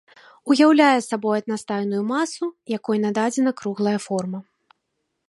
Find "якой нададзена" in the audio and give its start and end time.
2.77-3.51